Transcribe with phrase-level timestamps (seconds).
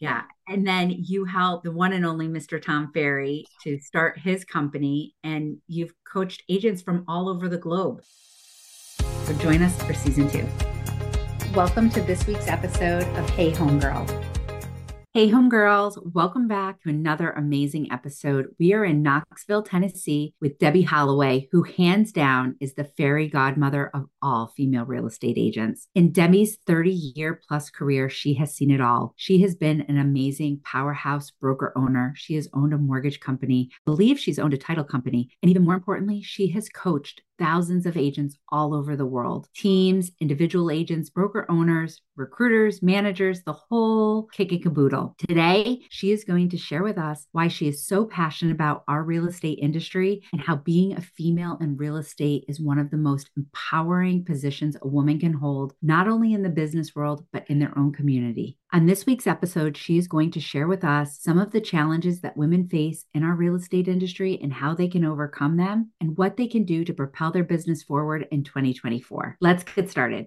[0.00, 0.22] Yeah.
[0.46, 2.62] And then you helped the one and only Mr.
[2.62, 8.02] Tom Ferry to start his company, and you've coached agents from all over the globe.
[9.24, 10.46] So join us for season two.
[11.52, 14.27] Welcome to this week's episode of Hey Homegirl.
[15.18, 18.54] Hey, homegirls, welcome back to another amazing episode.
[18.60, 23.90] We are in Knoxville, Tennessee with Debbie Holloway, who hands down is the fairy godmother
[23.92, 25.88] of all female real estate agents.
[25.96, 29.12] In Debbie's 30 year plus career, she has seen it all.
[29.16, 32.14] She has been an amazing powerhouse broker owner.
[32.16, 35.74] She has owned a mortgage company, believe she's owned a title company, and even more
[35.74, 41.46] importantly, she has coached thousands of agents all over the world teams, individual agents, broker
[41.48, 45.14] owners, recruiters, managers, the whole kick and caboodle.
[45.18, 49.02] Today, she is going to share with us why she is so passionate about our
[49.02, 52.96] real estate industry and how being a female in real estate is one of the
[52.96, 57.58] most empowering positions a woman can hold, not only in the business world, but in
[57.58, 58.58] their own community.
[58.70, 62.20] On this week's episode, she is going to share with us some of the challenges
[62.20, 66.18] that women face in our real estate industry and how they can overcome them and
[66.18, 69.38] what they can do to propel their business forward in 2024.
[69.40, 70.26] Let's get started.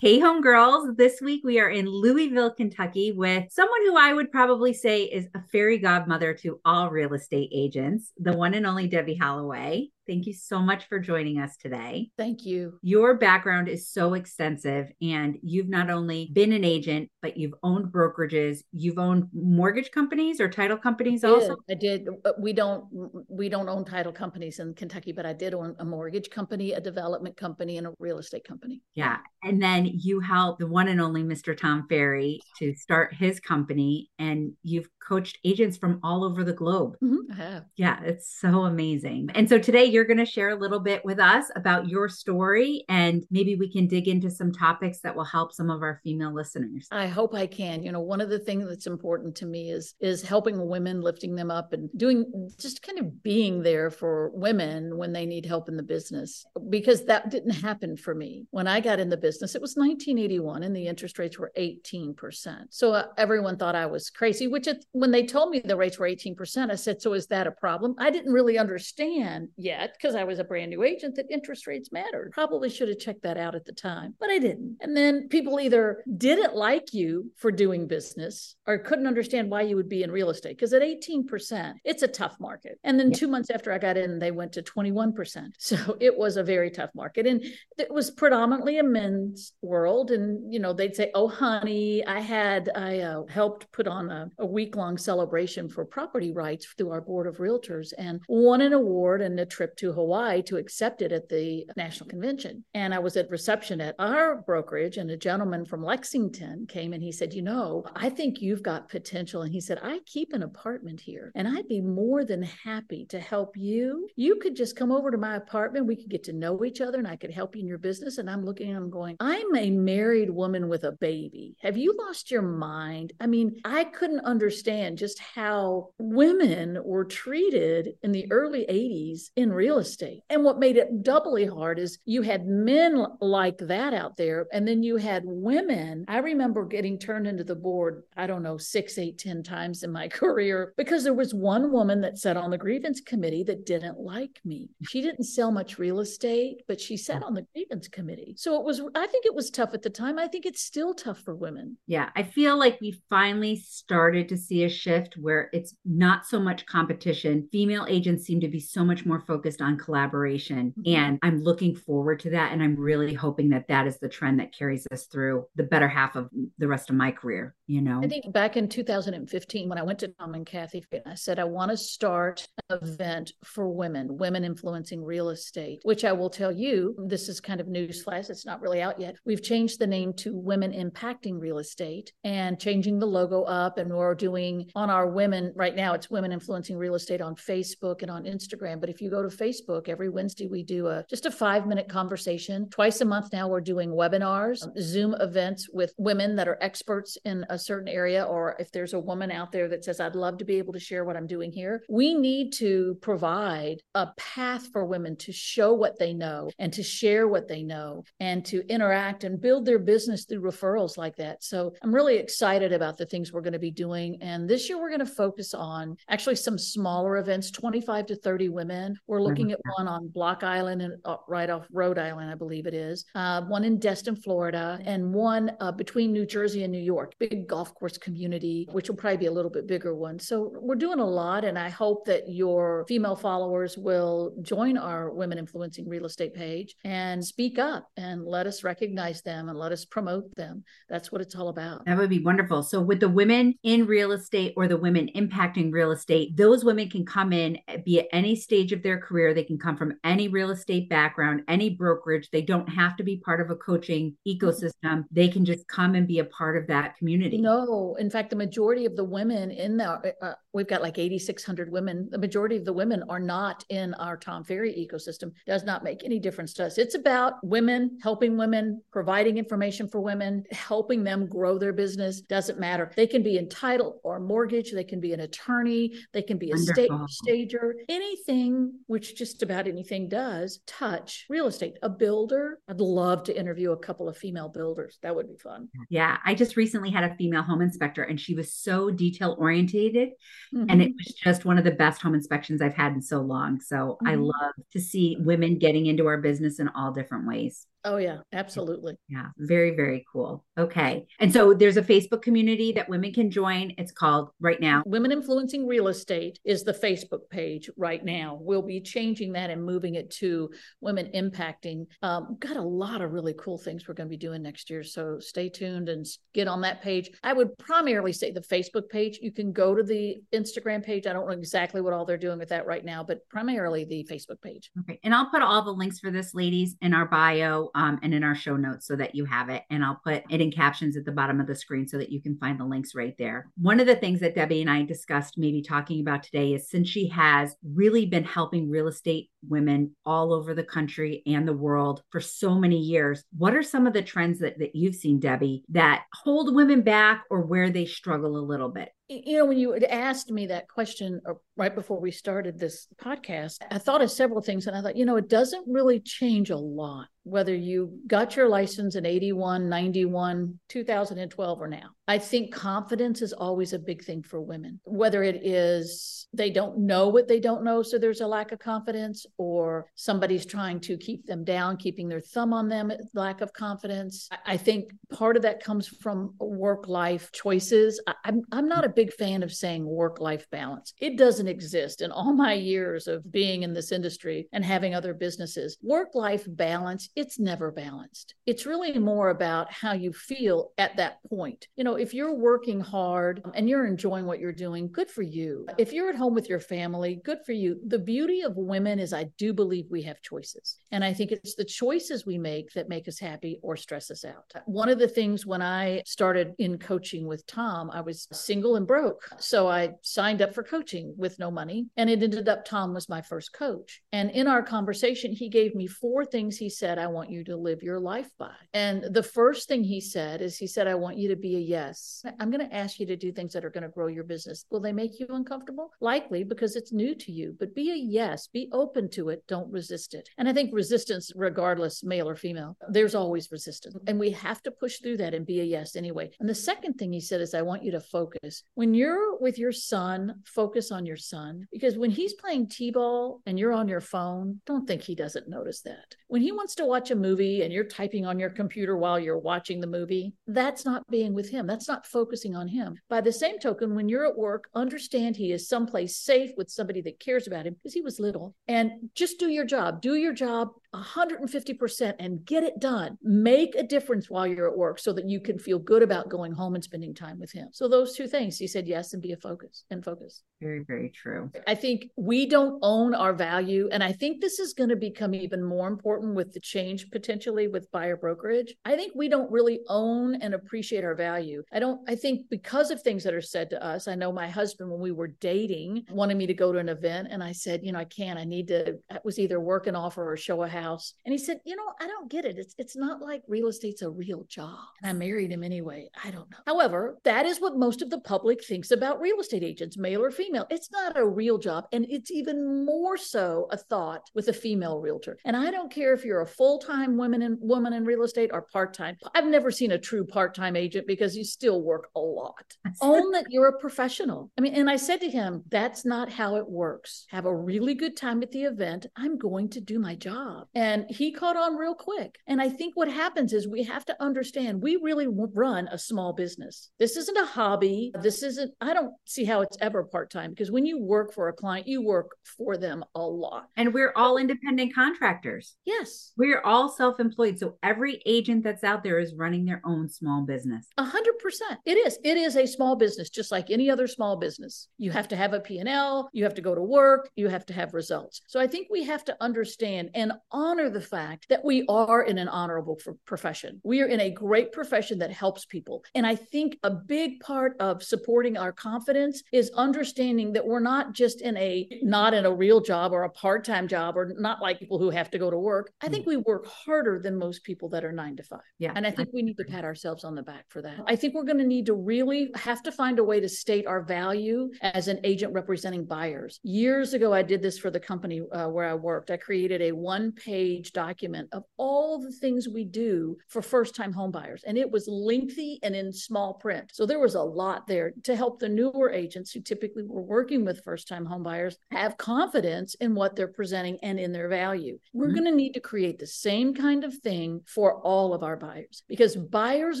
[0.00, 0.96] Hey, homegirls.
[0.96, 5.28] This week we are in Louisville, Kentucky with someone who I would probably say is
[5.34, 9.90] a fairy godmother to all real estate agents, the one and only Debbie Holloway.
[10.10, 12.10] Thank you so much for joining us today.
[12.18, 12.80] Thank you.
[12.82, 17.92] Your background is so extensive, and you've not only been an agent, but you've owned
[17.92, 18.64] brokerages.
[18.72, 21.58] You've owned mortgage companies or title companies I also.
[21.70, 22.08] I did.
[22.24, 22.86] Uh, we don't.
[23.28, 26.80] We don't own title companies in Kentucky, but I did own a mortgage company, a
[26.80, 28.82] development company, and a real estate company.
[28.96, 31.56] Yeah, and then you helped the one and only Mr.
[31.56, 36.96] Tom Ferry to start his company, and you've coached agents from all over the globe.
[37.02, 37.32] Mm-hmm.
[37.32, 37.64] I have.
[37.76, 39.30] Yeah, it's so amazing.
[39.34, 42.84] And so today you're going to share a little bit with us about your story,
[42.88, 46.32] and maybe we can dig into some topics that will help some of our female
[46.32, 46.86] listeners.
[46.92, 47.82] I hope I can.
[47.82, 51.34] You know, one of the things that's important to me is is helping women, lifting
[51.34, 55.68] them up, and doing just kind of being there for women when they need help
[55.68, 56.46] in the business.
[56.68, 59.56] Because that didn't happen for me when I got in the business.
[59.56, 62.72] It was 1981, and the interest rates were 18 percent.
[62.72, 64.46] So uh, everyone thought I was crazy.
[64.46, 67.26] Which it, when they told me the rates were 18 percent, I said, "So is
[67.28, 71.16] that a problem?" I didn't really understand yet because I was a brand new agent
[71.16, 72.32] that interest rates mattered.
[72.32, 74.76] Probably should have checked that out at the time, but I didn't.
[74.80, 79.76] And then people either didn't like you for doing business or couldn't understand why you
[79.76, 82.78] would be in real estate because at 18%, it's a tough market.
[82.84, 83.16] And then yeah.
[83.16, 85.52] two months after I got in, they went to 21%.
[85.70, 87.28] So it was a very tough market.
[87.28, 87.44] And
[87.78, 90.10] it was predominantly a men's world.
[90.10, 94.30] And, you know, they'd say, oh, honey, I had, I uh, helped put on a,
[94.38, 98.72] a week long celebration for property rights through our board of realtors and won an
[98.72, 102.64] award and a trip to Hawaii to accept it at the national convention.
[102.74, 107.02] And I was at reception at our brokerage, and a gentleman from Lexington came and
[107.02, 109.42] he said, You know, I think you've got potential.
[109.42, 113.20] And he said, I keep an apartment here, and I'd be more than happy to
[113.20, 114.08] help you.
[114.16, 115.86] You could just come over to my apartment.
[115.86, 118.18] We could get to know each other, and I could help you in your business.
[118.18, 121.56] And I'm looking at him going, I'm a married woman with a baby.
[121.60, 123.12] Have you lost your mind?
[123.20, 129.52] I mean, I couldn't understand just how women were treated in the early 80s in
[129.52, 130.22] real estate.
[130.30, 134.66] And what made it doubly hard is you had men like that out there, and
[134.66, 136.04] then you had women.
[136.08, 139.92] I remember getting turned into the board, I don't know, six, eight, ten times in
[139.92, 143.98] my career because there was one woman that sat on the grievance committee that didn't
[143.98, 144.70] like me.
[144.88, 148.34] She didn't sell much real estate, but she sat on the grievance committee.
[148.36, 150.18] So it was, I think it was tough at the time.
[150.18, 151.76] I think it's still tough for women.
[151.86, 152.10] Yeah.
[152.14, 156.66] I feel like we finally started to see a shift where it's not so much
[156.66, 157.48] competition.
[157.52, 160.74] Female agents seem to be so much more focused on collaboration.
[160.78, 160.94] Mm-hmm.
[160.94, 162.52] And I'm looking forward to that.
[162.52, 165.88] And I'm really hoping that that is the trend that carries us through the better
[165.88, 166.28] half of
[166.58, 168.00] the rest of my career, you know?
[168.02, 171.44] I think back in 2015, when I went to Tom and Kathy, I said, I
[171.44, 176.52] want to start an event for women, women influencing real estate, which I will tell
[176.52, 178.30] you, this is kind of newsflash.
[178.30, 179.16] It's not really out yet.
[179.24, 183.78] We've changed the name to Women Impacting Real Estate and changing the logo up.
[183.78, 188.02] And we're doing on our women right now, it's Women Influencing Real Estate on Facebook
[188.02, 188.80] and on Instagram.
[188.80, 191.88] But if you go to Facebook, every Wednesday we do a just a five minute
[191.88, 192.68] conversation.
[192.70, 197.16] Twice a month now, we're doing webinars, um, Zoom events with women that are experts
[197.24, 198.24] in a certain area.
[198.24, 200.80] Or if there's a woman out there that says, I'd love to be able to
[200.80, 205.72] share what I'm doing here, we need to provide a path for women to show
[205.72, 209.78] what they know and to share what they know and to interact and build their
[209.78, 211.42] business through referrals like that.
[211.42, 214.18] So I'm really excited about the things we're going to be doing.
[214.20, 218.16] And And this year we're going to focus on actually some smaller events, 25 to
[218.16, 218.96] 30 women.
[219.06, 222.66] We're looking at one on Block Island and uh, right off Rhode Island, I believe
[222.66, 226.80] it is, uh, one in Destin, Florida, and one uh, between New Jersey and New
[226.80, 230.18] York, big golf course community, which will probably be a little bit bigger one.
[230.18, 231.44] So we're doing a lot.
[231.44, 236.76] And I hope that your female followers will join our Women Influencing Real Estate page
[236.82, 240.64] and speak up and let us recognize them and let us promote them.
[240.88, 241.84] That's what it's all about.
[241.84, 242.62] That would be wonderful.
[242.62, 246.88] So, with the women in real estate or the women impacting real estate, those women
[246.88, 249.34] can come in, be at any stage of their career.
[249.34, 252.30] They can come from any real estate background, any brokerage.
[252.30, 255.04] They don't have to be part of a coaching ecosystem.
[255.10, 257.40] They can just come and be a part of that community.
[257.40, 261.70] No, in fact, the majority of the women in the, uh, we've got like 8,600
[261.70, 262.08] women.
[262.10, 265.32] The majority of the women are not in our Tom Ferry ecosystem.
[265.46, 266.78] Does not make any difference to us.
[266.78, 272.20] It's about women, helping women, providing information for women, helping them grow their business.
[272.20, 272.90] Doesn't matter.
[272.96, 274.72] They can be entitled or mortgage.
[274.72, 275.94] They can be an attorney.
[276.12, 277.76] They can be a state stager.
[277.88, 281.78] Anything, which just about anything does, touch real estate.
[281.82, 282.58] A builder.
[282.68, 284.98] I'd love to interview a couple of female builders.
[285.02, 285.68] That would be fun.
[285.88, 290.10] Yeah, I just recently had a female home inspector, and she was so detail orientated,
[290.54, 290.66] mm-hmm.
[290.68, 293.60] and it was just one of the best home inspections I've had in so long.
[293.60, 294.06] So mm-hmm.
[294.06, 297.66] I love to see women getting into our business in all different ways.
[297.84, 298.96] Oh, yeah, absolutely.
[299.08, 300.44] Yeah, very, very cool.
[300.58, 301.06] Okay.
[301.18, 303.72] And so there's a Facebook community that women can join.
[303.78, 308.38] It's called right now Women Influencing Real Estate is the Facebook page right now.
[308.40, 310.50] We'll be changing that and moving it to
[310.80, 311.86] Women Impacting.
[312.02, 314.84] Um, got a lot of really cool things we're going to be doing next year.
[314.84, 316.04] So stay tuned and
[316.34, 317.10] get on that page.
[317.22, 319.18] I would primarily say the Facebook page.
[319.22, 321.06] You can go to the Instagram page.
[321.06, 324.06] I don't know exactly what all they're doing with that right now, but primarily the
[324.10, 324.70] Facebook page.
[324.80, 325.00] Okay.
[325.02, 328.24] And I'll put all the links for this, ladies, in our bio um, and in
[328.24, 329.62] our show notes so that you have it.
[329.70, 332.20] And I'll put it in captions at the bottom of the screen so that you
[332.20, 333.50] can find the links right there.
[333.60, 336.88] One of the things that Debbie and I discussed, maybe talking about today, is since
[336.88, 342.02] she has really been helping real estate women all over the country and the world
[342.10, 345.64] for so many years, what are some of the trends that, that you've seen, Debbie,
[345.70, 348.90] that hold women back or where they struggle a little bit?
[349.10, 352.86] You know, when you had asked me that question uh, right before we started this
[352.96, 356.50] podcast, I thought of several things and I thought, you know, it doesn't really change
[356.50, 361.90] a lot whether you got your license in 81, 91, 2012 or now.
[362.10, 366.78] I think confidence is always a big thing for women, whether it is they don't
[366.78, 370.96] know what they don't know, so there's a lack of confidence, or somebody's trying to
[370.96, 374.28] keep them down, keeping their thumb on them, lack of confidence.
[374.44, 378.02] I think part of that comes from work life choices.
[378.24, 382.10] I'm, I'm not a big fan of saying work life balance, it doesn't exist in
[382.10, 385.78] all my years of being in this industry and having other businesses.
[385.80, 388.34] Work life balance, it's never balanced.
[388.46, 391.68] It's really more about how you feel at that point.
[391.76, 395.22] You know, if you're working hard um, and you're enjoying what you're doing, good for
[395.22, 395.66] you.
[395.76, 397.78] If you're at home with your family, good for you.
[397.86, 400.78] The beauty of women is I do believe we have choices.
[400.92, 404.24] And I think it's the choices we make that make us happy or stress us
[404.24, 404.52] out.
[404.64, 408.86] One of the things when I started in coaching with Tom, I was single and
[408.86, 409.28] broke.
[409.38, 411.86] So I signed up for coaching with no money.
[411.96, 414.00] And it ended up Tom was my first coach.
[414.12, 417.56] And in our conversation, he gave me four things he said I want you to
[417.56, 418.54] live your life by.
[418.72, 421.60] And the first thing he said is he said, I want you to be a
[421.60, 422.24] yes yes.
[422.38, 424.64] I'm going to ask you to do things that are going to grow your business.
[424.70, 425.90] Will they make you uncomfortable?
[426.00, 429.70] Likely because it's new to you, but be a yes, be open to it, don't
[429.70, 430.28] resist it.
[430.38, 433.96] And I think resistance, regardless, male or female, there's always resistance.
[434.06, 436.30] And we have to push through that and be a yes anyway.
[436.40, 438.62] And the second thing he said is, I want you to focus.
[438.74, 443.40] When you're with your son, focus on your son because when he's playing T ball
[443.46, 446.16] and you're on your phone, don't think he doesn't notice that.
[446.30, 449.36] When he wants to watch a movie and you're typing on your computer while you're
[449.36, 451.66] watching the movie, that's not being with him.
[451.66, 452.94] That's not focusing on him.
[453.08, 457.00] By the same token, when you're at work, understand he is someplace safe with somebody
[457.00, 458.54] that cares about him because he was little.
[458.68, 460.00] And just do your job.
[460.00, 463.16] Do your job 150% and get it done.
[463.22, 466.52] Make a difference while you're at work so that you can feel good about going
[466.52, 467.68] home and spending time with him.
[467.72, 470.42] So those two things, he said yes and be a focus and focus.
[470.60, 471.50] Very, very true.
[471.66, 473.88] I think we don't own our value.
[473.92, 477.68] And I think this is going to become even more important with the change potentially
[477.68, 478.74] with buyer brokerage.
[478.84, 481.62] I think we don't really own and appreciate our value.
[481.72, 484.48] I don't, I think because of things that are said to us, I know my
[484.48, 487.28] husband, when we were dating, wanted me to go to an event.
[487.30, 489.96] And I said, you know, I can't, I need to, it was either work an
[489.96, 491.14] offer or show a house house.
[491.24, 492.58] And he said, You know, I don't get it.
[492.58, 494.78] It's, it's not like real estate's a real job.
[495.02, 496.08] And I married him anyway.
[496.24, 496.58] I don't know.
[496.66, 500.30] However, that is what most of the public thinks about real estate agents, male or
[500.30, 500.66] female.
[500.70, 501.86] It's not a real job.
[501.92, 505.38] And it's even more so a thought with a female realtor.
[505.44, 508.50] And I don't care if you're a full time woman in, woman in real estate
[508.52, 509.16] or part time.
[509.34, 512.76] I've never seen a true part time agent because you still work a lot.
[513.00, 514.50] Own that you're a professional.
[514.58, 517.26] I mean, and I said to him, That's not how it works.
[517.30, 519.06] Have a really good time at the event.
[519.16, 520.68] I'm going to do my job.
[520.74, 522.38] And he caught on real quick.
[522.46, 526.32] And I think what happens is we have to understand we really run a small
[526.32, 526.90] business.
[526.98, 528.12] This isn't a hobby.
[528.22, 531.48] This isn't, I don't see how it's ever part time because when you work for
[531.48, 533.68] a client, you work for them a lot.
[533.76, 535.76] And we're all independent contractors.
[535.84, 536.32] Yes.
[536.36, 537.58] We're all self employed.
[537.58, 540.86] So every agent that's out there is running their own small business.
[540.98, 541.80] A hundred percent.
[541.84, 542.18] It is.
[542.24, 544.88] It is a small business, just like any other small business.
[544.98, 547.72] You have to have a P&L, you have to go to work, you have to
[547.72, 548.42] have results.
[548.46, 552.38] So I think we have to understand and honor the fact that we are in
[552.38, 553.80] an honorable profession.
[553.82, 556.04] We are in a great profession that helps people.
[556.14, 561.14] And I think a big part of supporting our confidence is understanding that we're not
[561.14, 564.78] just in a not in a real job or a part-time job or not like
[564.78, 565.92] people who have to go to work.
[566.02, 568.60] I think we work harder than most people that are 9 to 5.
[568.78, 568.92] Yeah.
[568.94, 571.00] And I think we need to pat ourselves on the back for that.
[571.06, 573.86] I think we're going to need to really have to find a way to state
[573.86, 576.60] our value as an agent representing buyers.
[576.62, 579.30] Years ago I did this for the company uh, where I worked.
[579.30, 580.49] I created a one-page
[580.92, 584.62] document of all the things we do for first-time homebuyers.
[584.66, 586.90] and it was lengthy and in small print.
[586.92, 590.64] So there was a lot there to help the newer agents who typically were working
[590.64, 594.98] with first time homebuyers have confidence in what they're presenting and in their value.
[595.12, 595.34] We're mm-hmm.
[595.34, 599.02] going to need to create the same kind of thing for all of our buyers
[599.08, 600.00] because buyers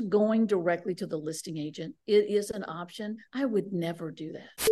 [0.00, 3.18] going directly to the listing agent it is an option.
[3.32, 4.68] I would never do that.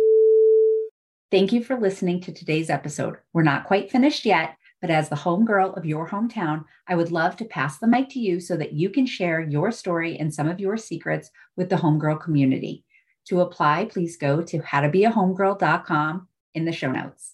[1.31, 3.17] Thank you for listening to today's episode.
[3.33, 7.35] We're not quite finished yet, but as the homegirl of your hometown, I would love
[7.37, 10.47] to pass the mic to you so that you can share your story and some
[10.47, 12.85] of your secrets with the homegirl community.
[13.25, 17.33] To apply, please go to howtobeahomegirl.com in the show notes.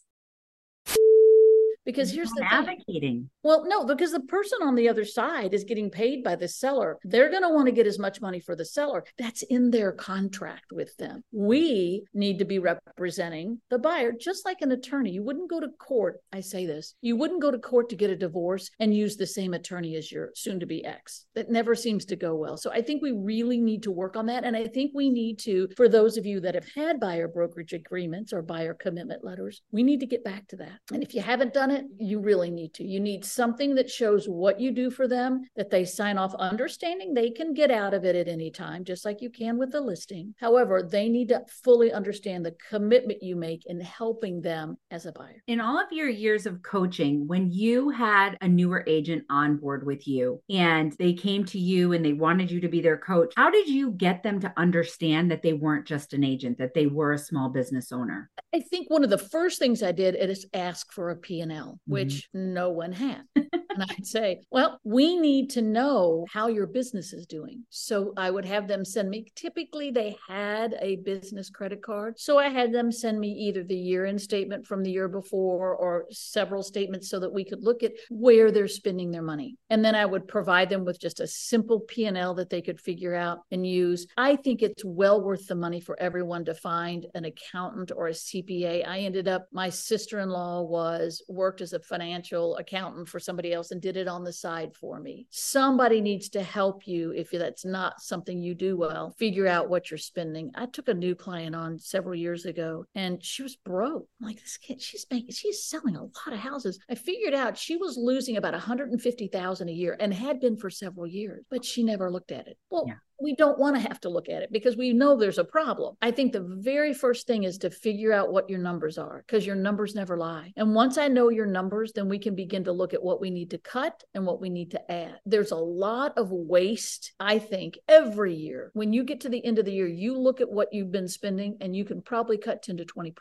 [1.86, 3.02] Because here's the advocating.
[3.02, 3.30] Thing.
[3.44, 6.98] Well, no, because the person on the other side is getting paid by the seller.
[7.04, 9.04] They're going to want to get as much money for the seller.
[9.18, 11.24] That's in their contract with them.
[11.32, 15.12] We need to be representing the buyer, just like an attorney.
[15.12, 16.22] You wouldn't go to court.
[16.34, 19.28] I say this you wouldn't go to court to get a divorce and use the
[19.28, 21.26] same attorney as your soon to be ex.
[21.36, 22.58] That never seems to go well.
[22.58, 24.44] So I think we really need to work on that.
[24.44, 27.74] And I think we need to, for those of you that have had buyer brokerage
[27.74, 30.80] agreements or buyer commitment letters, we need to get back to that.
[30.92, 32.84] And if you haven't done it, it, you really need to.
[32.84, 37.14] You need something that shows what you do for them, that they sign off, understanding
[37.14, 39.82] they can get out of it at any time, just like you can with the
[39.82, 40.34] listing.
[40.40, 45.12] However, they need to fully understand the commitment you make in helping them as a
[45.12, 45.44] buyer.
[45.48, 49.86] In all of your years of coaching, when you had a newer agent on board
[49.86, 53.34] with you and they came to you and they wanted you to be their coach,
[53.36, 56.88] how did you get them to understand that they weren't just an agent, that they
[56.88, 58.30] were a small business owner?
[58.54, 61.92] I think one of the first things I did is ask for a P&L mm-hmm.
[61.92, 63.24] which no one had.
[63.76, 67.64] and I'd say, well, we need to know how your business is doing.
[67.70, 72.20] So I would have them send me, typically they had a business credit card.
[72.20, 75.76] So I had them send me either the year end statement from the year before
[75.76, 79.58] or several statements so that we could look at where they're spending their money.
[79.70, 83.16] And then I would provide them with just a simple P&L that they could figure
[83.16, 84.08] out and use.
[84.18, 88.12] I think it's well worth the money for everyone to find an accountant or a
[88.12, 88.88] CPA.
[88.88, 93.82] I ended up, my sister-in-law was worked as a financial accountant for somebody else and
[93.82, 95.28] did it on the side for me.
[95.30, 99.90] Somebody needs to help you if that's not something you do well, figure out what
[99.90, 100.52] you're spending.
[100.56, 104.08] I took a new client on several years ago and she was broke.
[104.22, 106.80] I'm like this kid, she's making, she's selling a lot of houses.
[106.90, 111.08] I figured out she was losing about 150,000 a year and had been for several
[111.08, 112.58] years, but she never looked at it.
[112.70, 115.38] Well, yeah we don't want to have to look at it because we know there's
[115.38, 115.96] a problem.
[116.02, 119.46] I think the very first thing is to figure out what your numbers are because
[119.46, 120.54] your numbers never lie.
[120.58, 123.30] And once I know your numbers, then we can begin to look at what we
[123.30, 125.20] need to cut and what we need to add.
[125.26, 128.72] There's a lot of waste, I think, every year.
[128.74, 131.08] When you get to the end of the year, you look at what you've been
[131.08, 133.14] spending and you can probably cut 10 to 20%.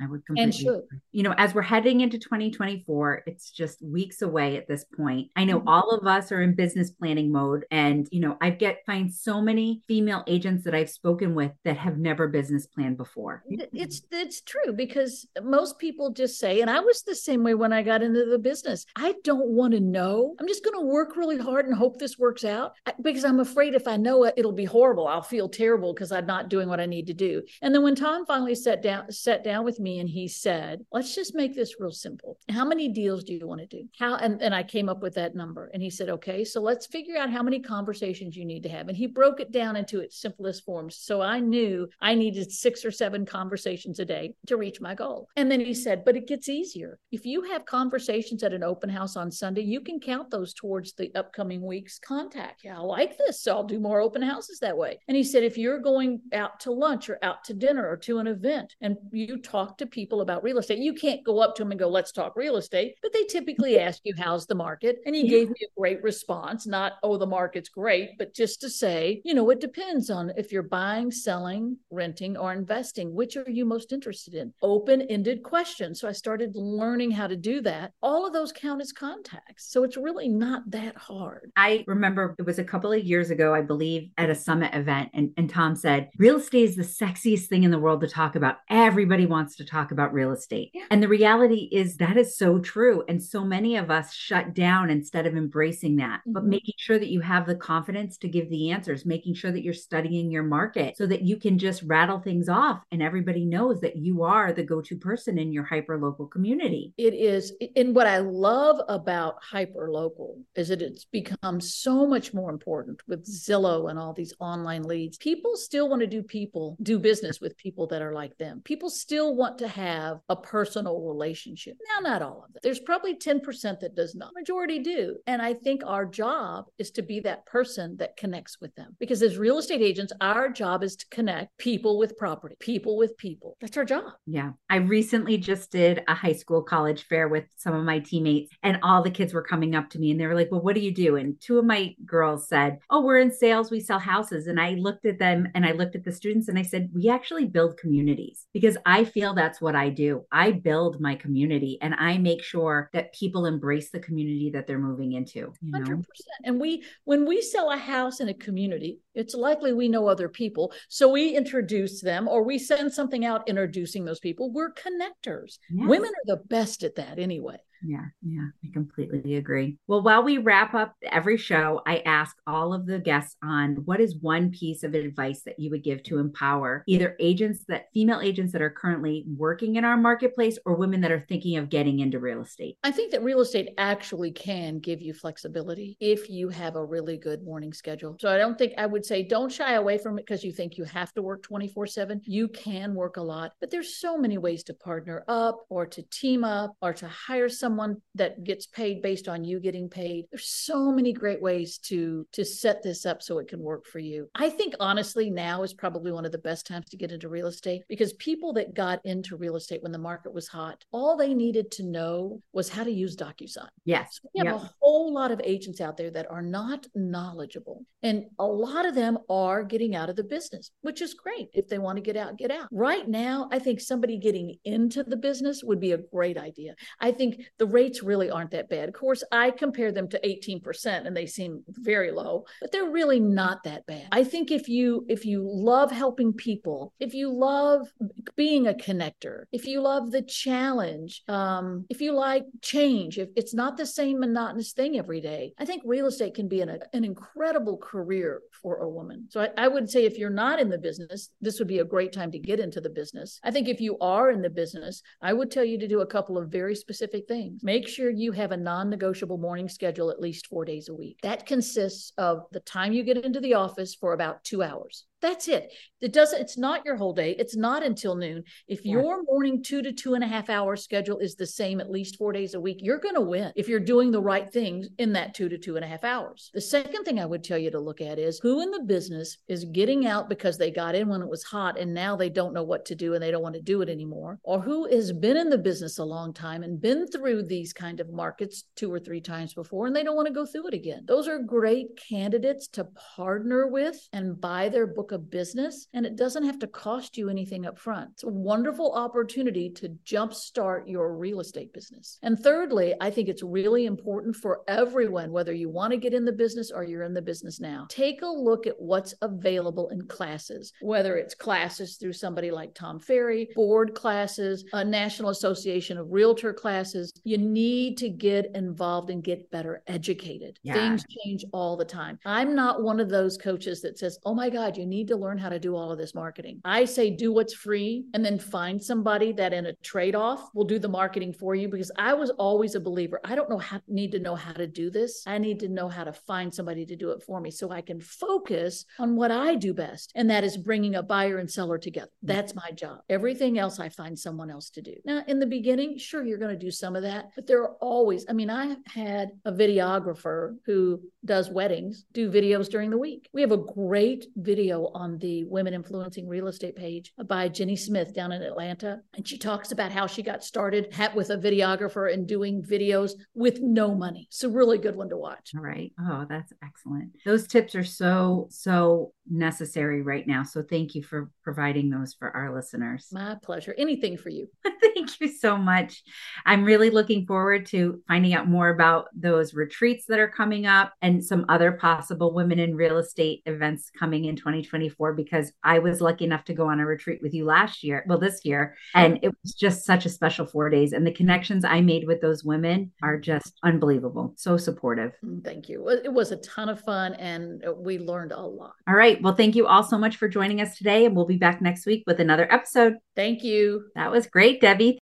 [0.00, 0.82] I would completely, and should.
[1.12, 5.30] You know, as we're heading into 2024, it's just weeks away at this point.
[5.36, 5.68] I know mm-hmm.
[5.68, 9.35] all of us are in business planning mode and, you know, I get find so
[9.36, 13.42] so many female agents that I've spoken with that have never business planned before.
[13.72, 17.72] It's it's true because most people just say, and I was the same way when
[17.72, 18.86] I got into the business.
[18.96, 20.34] I don't want to know.
[20.40, 23.74] I'm just going to work really hard and hope this works out because I'm afraid
[23.74, 25.06] if I know it, it'll be horrible.
[25.06, 27.42] I'll feel terrible because I'm not doing what I need to do.
[27.60, 31.14] And then when Tom finally sat down sat down with me and he said, "Let's
[31.14, 32.38] just make this real simple.
[32.48, 33.86] How many deals do you want to do?
[33.98, 35.70] How?" And and I came up with that number.
[35.74, 38.88] And he said, "Okay, so let's figure out how many conversations you need to have."
[38.88, 40.96] And he broke it down into its simplest forms.
[40.96, 45.28] So I knew I needed six or seven conversations a day to reach my goal.
[45.36, 46.98] And then he said, "But it gets easier.
[47.10, 50.92] If you have conversations at an open house on Sunday, you can count those towards
[50.92, 52.62] the upcoming week's contact.
[52.64, 53.40] Yeah, I like this.
[53.40, 56.60] So I'll do more open houses that way." And he said, "If you're going out
[56.60, 60.20] to lunch or out to dinner or to an event and you talk to people
[60.20, 62.96] about real estate, you can't go up to them and go, let's talk real estate,
[63.02, 64.98] but they typically ask you, how's the market?
[65.06, 65.30] And he yeah.
[65.30, 69.34] gave me a great response, not, oh, the market's great, but just to say, you
[69.34, 73.14] know, it depends on if you're buying, selling, renting, or investing.
[73.14, 74.52] Which are you most interested in?
[74.62, 76.00] Open ended questions.
[76.00, 77.92] So I started learning how to do that.
[78.02, 79.70] All of those count as contacts.
[79.70, 81.52] So it's really not that hard.
[81.56, 85.10] I remember it was a couple of years ago, I believe, at a summit event,
[85.14, 88.36] and, and Tom said, real estate is the sexiest thing in the world to talk
[88.36, 88.56] about.
[88.68, 90.70] Everybody wants to talk about real estate.
[90.74, 90.84] Yeah.
[90.90, 93.04] And the reality is that is so true.
[93.08, 96.32] And so many of us shut down instead of embracing that, mm-hmm.
[96.32, 99.62] but making sure that you have the confidence to give the answers, making sure that
[99.62, 103.80] you're studying your market so that you can just rattle things off and everybody knows
[103.80, 106.92] that you are the go to person in your hyper local community.
[106.96, 107.52] It is.
[107.76, 113.00] And what I love about hyper local is that it's become so much more important
[113.06, 115.16] with Zillow and all these online leads.
[115.18, 118.60] People still want to do people, do business with people that are like them.
[118.64, 121.76] People still want to have a personal relationship.
[121.94, 122.60] Now, not all of them.
[122.62, 124.32] There's probably 10% that does not.
[124.34, 125.16] Majority do.
[125.26, 128.95] And I think our job is to be that person that connects with them.
[128.98, 133.16] Because as real estate agents, our job is to connect people with property, people with
[133.16, 133.56] people.
[133.60, 134.04] That's our job.
[134.26, 134.52] Yeah.
[134.70, 138.78] I recently just did a high school college fair with some of my teammates, and
[138.82, 140.80] all the kids were coming up to me and they were like, Well, what do
[140.80, 141.16] you do?
[141.16, 144.46] And two of my girls said, Oh, we're in sales, we sell houses.
[144.46, 147.08] And I looked at them and I looked at the students and I said, We
[147.08, 150.24] actually build communities because I feel that's what I do.
[150.32, 154.78] I build my community and I make sure that people embrace the community that they're
[154.78, 155.52] moving into.
[155.60, 155.80] You know?
[155.80, 156.02] 100%.
[156.44, 160.28] And we, when we sell a house in a community, it's likely we know other
[160.28, 160.72] people.
[160.88, 164.52] So we introduce them or we send something out introducing those people.
[164.52, 165.58] We're connectors.
[165.70, 165.88] Yes.
[165.88, 167.58] Women are the best at that anyway.
[167.84, 169.78] Yeah, yeah, I completely agree.
[169.86, 174.00] Well, while we wrap up every show, I ask all of the guests on what
[174.00, 178.20] is one piece of advice that you would give to empower either agents that female
[178.20, 182.00] agents that are currently working in our marketplace or women that are thinking of getting
[182.00, 182.78] into real estate?
[182.82, 187.16] I think that real estate actually can give you flexibility if you have a really
[187.16, 188.16] good morning schedule.
[188.20, 190.78] So I don't think I would say don't shy away from it because you think
[190.78, 192.20] you have to work 24 7.
[192.24, 196.02] You can work a lot, but there's so many ways to partner up or to
[196.02, 200.24] team up or to hire someone someone that gets paid based on you getting paid.
[200.30, 203.98] There's so many great ways to to set this up so it can work for
[203.98, 204.28] you.
[204.36, 207.48] I think honestly now is probably one of the best times to get into real
[207.48, 211.34] estate because people that got into real estate when the market was hot, all they
[211.34, 213.66] needed to know was how to use DocuSign.
[213.84, 214.20] Yes.
[214.22, 214.62] So we have yep.
[214.62, 217.84] a whole lot of agents out there that are not knowledgeable.
[218.04, 221.48] And a lot of them are getting out of the business, which is great.
[221.52, 222.68] If they want to get out, get out.
[222.70, 226.76] Right now, I think somebody getting into the business would be a great idea.
[227.00, 228.88] I think the rates really aren't that bad.
[228.88, 233.20] Of course, I compare them to 18% and they seem very low, but they're really
[233.20, 234.08] not that bad.
[234.12, 237.92] I think if you if you love helping people, if you love
[238.36, 243.54] being a connector, if you love the challenge, um, if you like change, if it's
[243.54, 247.04] not the same monotonous thing every day, I think real estate can be an, an
[247.04, 249.26] incredible career for a woman.
[249.30, 251.84] So I, I would say if you're not in the business, this would be a
[251.84, 253.40] great time to get into the business.
[253.42, 256.06] I think if you are in the business, I would tell you to do a
[256.06, 257.62] couple of very specific things things.
[257.62, 261.18] Make sure you have a non negotiable morning schedule at least four days a week.
[261.22, 265.04] That consists of the time you get into the office for about two hours.
[265.26, 265.72] That's it.
[266.00, 267.34] It doesn't, it's not your whole day.
[267.36, 268.44] It's not until noon.
[268.68, 268.92] If yeah.
[268.92, 272.16] your morning two to two and a half hour schedule is the same at least
[272.16, 275.14] four days a week, you're going to win if you're doing the right things in
[275.14, 276.50] that two to two and a half hours.
[276.54, 279.38] The second thing I would tell you to look at is who in the business
[279.48, 282.54] is getting out because they got in when it was hot and now they don't
[282.54, 285.12] know what to do and they don't want to do it anymore, or who has
[285.12, 288.92] been in the business a long time and been through these kind of markets two
[288.92, 291.02] or three times before and they don't want to go through it again.
[291.08, 292.86] Those are great candidates to
[293.16, 297.28] partner with and buy their book of business and it doesn't have to cost you
[297.28, 298.10] anything up front.
[298.12, 302.18] It's a wonderful opportunity to jumpstart your real estate business.
[302.22, 306.24] And thirdly, I think it's really important for everyone, whether you want to get in
[306.24, 310.06] the business or you're in the business now, take a look at what's available in
[310.06, 316.10] classes, whether it's classes through somebody like Tom Ferry, board classes, a National Association of
[316.10, 317.12] Realtor classes.
[317.24, 320.58] You need to get involved and get better educated.
[320.62, 320.74] Yeah.
[320.74, 322.18] Things change all the time.
[322.24, 325.38] I'm not one of those coaches that says, oh my God, you need to learn
[325.38, 326.60] how to do all of this marketing.
[326.64, 330.64] I say, do what's free and then find somebody that in a trade off will
[330.64, 333.20] do the marketing for you because I was always a believer.
[333.24, 335.22] I don't know how, need to know how to do this.
[335.26, 337.80] I need to know how to find somebody to do it for me so I
[337.80, 340.12] can focus on what I do best.
[340.14, 342.10] And that is bringing a buyer and seller together.
[342.24, 342.28] Mm.
[342.28, 343.00] That's my job.
[343.08, 344.94] Everything else I find someone else to do.
[345.04, 347.74] Now, in the beginning, sure, you're going to do some of that, but there are
[347.80, 353.28] always, I mean, I had a videographer who does weddings do videos during the week.
[353.32, 358.14] We have a great video on the Women Influencing Real Estate page by Jenny Smith
[358.14, 359.00] down in Atlanta.
[359.14, 363.60] And she talks about how she got started with a videographer and doing videos with
[363.60, 364.26] no money.
[364.28, 365.52] It's a really good one to watch.
[365.56, 365.92] All right.
[366.00, 367.10] Oh, that's excellent.
[367.24, 370.42] Those tips are so, so necessary right now.
[370.42, 373.08] So thank you for providing those for our listeners.
[373.12, 373.74] My pleasure.
[373.78, 374.48] Anything for you.
[374.96, 376.02] thank you so much.
[376.44, 380.92] I'm really looking forward to finding out more about those retreats that are coming up
[381.02, 384.36] and some other possible women in real estate events coming in
[384.76, 388.04] 2024 because I was lucky enough to go on a retreat with you last year,
[388.06, 390.92] well, this year, and it was just such a special four days.
[390.92, 394.34] And the connections I made with those women are just unbelievable.
[394.36, 395.12] So supportive.
[395.24, 395.88] Mm, thank you.
[395.88, 398.74] It was a ton of fun and we learned a lot.
[398.88, 399.20] All right.
[399.22, 401.06] Well, thank you all so much for joining us today.
[401.06, 402.96] And we'll be back next week with another episode.
[403.14, 403.86] Thank you.
[403.94, 404.98] That was great, Debbie.